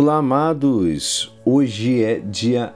[0.00, 1.36] Olá, amados!
[1.44, 2.72] Hoje é dia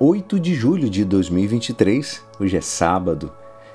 [0.00, 3.32] 8 de julho de 2023, hoje é sábado,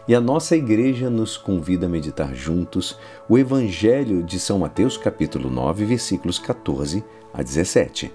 [0.10, 3.00] e a nossa igreja nos convida a meditar juntos
[3.30, 7.02] o Evangelho de São Mateus, capítulo 9, versículos 14
[7.34, 8.12] a 17.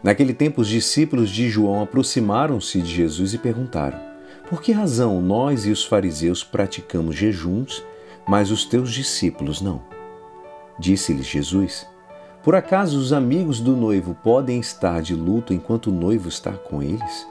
[0.00, 3.98] Naquele tempo, os discípulos de João aproximaram-se de Jesus e perguntaram:
[4.48, 7.84] Por que razão nós e os fariseus praticamos jejuns,
[8.28, 9.82] mas os teus discípulos não?
[10.78, 11.84] Disse-lhes Jesus:
[12.44, 16.82] por acaso os amigos do noivo podem estar de luto enquanto o noivo está com
[16.82, 17.26] eles?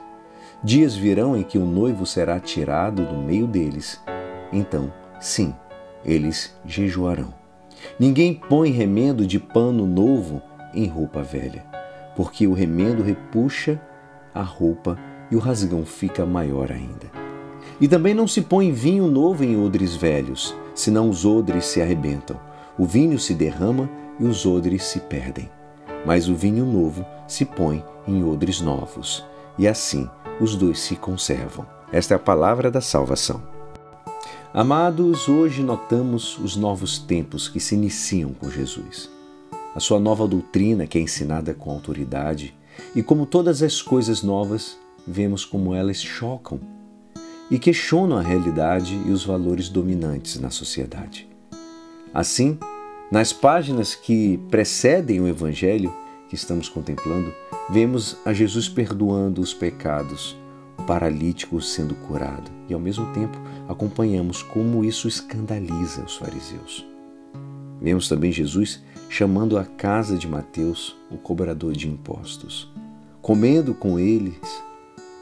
[0.60, 4.00] Dias virão em que o noivo será tirado do meio deles.
[4.52, 5.54] Então, sim,
[6.04, 7.32] eles jejuarão.
[7.96, 10.42] Ninguém põe remendo de pano novo
[10.74, 11.64] em roupa velha,
[12.16, 13.80] porque o remendo repuxa
[14.34, 14.98] a roupa
[15.30, 17.06] e o rasgão fica maior ainda.
[17.80, 22.36] E também não se põe vinho novo em odres velhos, senão os odres se arrebentam.
[22.76, 25.50] O vinho se derrama e os odres se perdem.
[26.04, 29.24] Mas o vinho novo se põe em odres novos,
[29.58, 30.08] e assim
[30.40, 31.66] os dois se conservam.
[31.92, 33.42] Esta é a palavra da salvação.
[34.52, 39.10] Amados, hoje notamos os novos tempos que se iniciam com Jesus.
[39.74, 42.56] A sua nova doutrina, que é ensinada com autoridade,
[42.94, 46.60] e como todas as coisas novas, vemos como elas chocam
[47.50, 51.28] e questionam a realidade e os valores dominantes na sociedade.
[52.12, 52.58] Assim,
[53.14, 55.94] nas páginas que precedem o Evangelho
[56.28, 57.32] que estamos contemplando,
[57.70, 60.36] vemos a Jesus perdoando os pecados,
[60.76, 66.84] o paralítico sendo curado e, ao mesmo tempo, acompanhamos como isso escandaliza os fariseus.
[67.80, 72.68] Vemos também Jesus chamando a casa de Mateus, o cobrador de impostos,
[73.22, 74.60] comendo com eles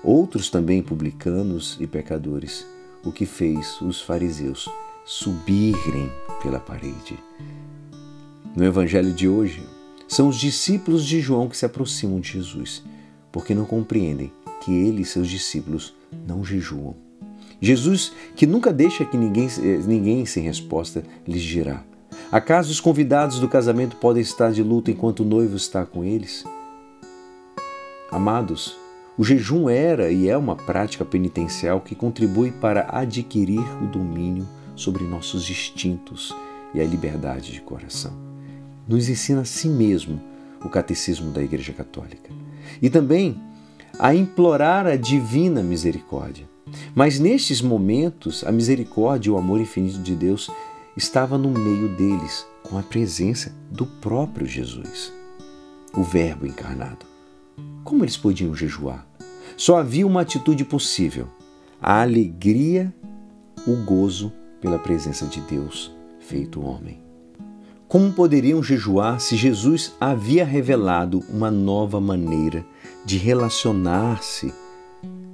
[0.03, 2.67] outros também publicanos e pecadores,
[3.05, 4.67] o que fez os fariseus
[5.05, 6.11] subirem
[6.43, 7.19] pela parede
[8.55, 9.62] no Evangelho de hoje,
[10.06, 12.83] são os discípulos de João que se aproximam de Jesus,
[13.31, 15.95] porque não compreendem que ele e seus discípulos
[16.27, 16.95] não jejuam.
[17.61, 19.48] Jesus, que nunca deixa que ninguém,
[19.86, 21.83] ninguém sem resposta, lhes dirá:
[22.30, 26.45] Acaso os convidados do casamento podem estar de luto enquanto o noivo está com eles?
[28.11, 28.77] Amados,
[29.17, 34.46] o jejum era e é uma prática penitencial que contribui para adquirir o domínio
[34.77, 36.34] sobre nossos instintos
[36.74, 38.32] e a liberdade de coração
[38.92, 40.20] nos ensina a si mesmo
[40.63, 42.30] o catecismo da Igreja Católica.
[42.80, 43.41] E também
[43.98, 46.48] a implorar a divina misericórdia.
[46.95, 50.51] Mas nestes momentos, a misericórdia e o amor infinito de Deus
[50.97, 55.13] estava no meio deles, com a presença do próprio Jesus,
[55.95, 57.05] o Verbo encarnado.
[57.83, 59.07] Como eles podiam jejuar?
[59.57, 61.29] Só havia uma atitude possível:
[61.81, 62.95] a alegria,
[63.67, 67.02] o gozo pela presença de Deus feito homem.
[67.92, 72.64] Como poderiam jejuar se Jesus havia revelado uma nova maneira
[73.05, 74.51] de relacionar-se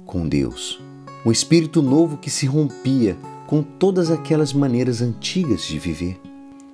[0.05, 0.77] com Deus?
[1.25, 3.15] Um espírito novo que se rompia
[3.47, 6.19] com todas aquelas maneiras antigas de viver.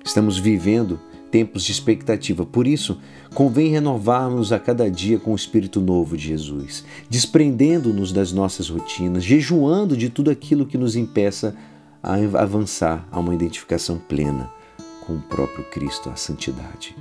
[0.04, 0.98] Estamos vivendo
[1.30, 2.98] tempos de expectativa, por isso,
[3.32, 9.22] convém renovarmos a cada dia com o espírito novo de Jesus, desprendendo-nos das nossas rotinas,
[9.22, 11.54] jejuando de tudo aquilo que nos impeça
[12.02, 14.55] a avançar a uma identificação plena
[15.06, 16.96] com o próprio Cristo, a santidade.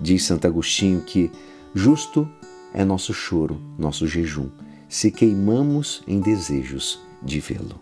[0.00, 1.30] Diz Santo Agostinho que
[1.74, 2.28] justo
[2.72, 4.48] é nosso choro, nosso jejum,
[4.88, 7.80] se queimamos em desejos de vê-lo.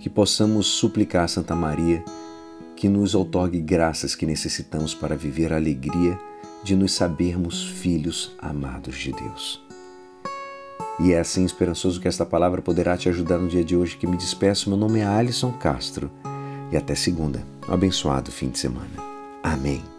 [0.00, 2.02] Que possamos suplicar a Santa Maria
[2.76, 6.18] que nos outorgue graças que necessitamos para viver a alegria
[6.62, 9.62] de nos sabermos filhos amados de Deus.
[11.00, 14.06] E é assim esperançoso que esta palavra poderá te ajudar no dia de hoje que
[14.06, 14.70] me despeço.
[14.70, 16.10] Meu nome é Alisson Castro
[16.72, 17.55] e até segunda.
[17.68, 18.88] Um abençoado fim de semana.
[19.42, 19.95] Amém.